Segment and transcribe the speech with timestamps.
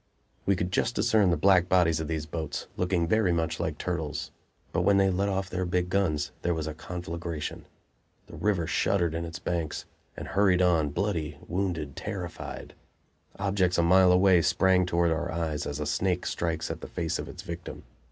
[0.47, 4.31] We could just discern the black bodies of these boats, looking very much like turtles.
[4.73, 7.65] But when they let off their big guns there was a conflagration.
[8.25, 9.85] The river shuddered in its banks,
[10.17, 12.73] and hurried on, bloody, wounded, terrified!
[13.37, 17.19] Objects a mile away sprang toward our eyes as a snake strikes at the face
[17.19, 17.83] of its victim.